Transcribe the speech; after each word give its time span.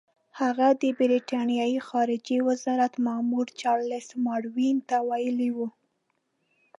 هغه 0.39 0.67
د 0.81 0.83
برټانیې 0.99 1.79
خارجه 1.89 2.37
وزارت 2.49 2.93
مامور 3.05 3.47
چارلس 3.61 4.07
ماروین 4.25 4.77
ته 4.89 4.97
ویلي 5.09 5.49
وو. 5.57 5.67